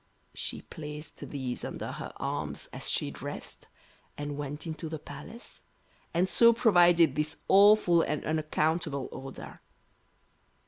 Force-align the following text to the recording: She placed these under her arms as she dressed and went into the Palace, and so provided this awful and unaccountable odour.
She 0.33 0.63
placed 0.63 1.17
these 1.29 1.63
under 1.63 1.91
her 1.91 2.11
arms 2.17 2.67
as 2.73 2.89
she 2.89 3.11
dressed 3.11 3.67
and 4.17 4.35
went 4.35 4.65
into 4.65 4.89
the 4.89 4.97
Palace, 4.97 5.61
and 6.11 6.27
so 6.27 6.53
provided 6.53 7.13
this 7.15 7.37
awful 7.47 8.01
and 8.01 8.25
unaccountable 8.25 9.09
odour. 9.11 9.61